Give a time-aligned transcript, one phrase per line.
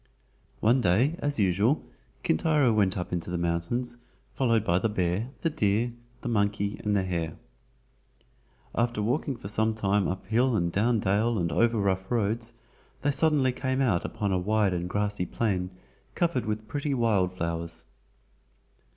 [0.61, 1.83] One day, as usual,
[2.23, 3.99] Kintaro went up into the mountains,
[4.33, 7.37] followed by the bear, the deer, the monkey, and the hare.
[8.73, 12.53] After walking for some time up hill and down dale and over rough roads,
[13.03, 15.69] they suddenly came out upon a wide and grassy plain
[16.15, 17.85] covered with pretty wild flowers.